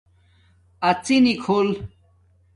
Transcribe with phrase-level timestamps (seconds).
[0.89, 1.67] اڎݵ نکھول